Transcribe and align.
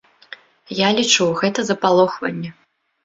Я 0.79 0.89
лічу, 0.99 1.27
гэта 1.41 1.59
запалохванне. 1.71 2.49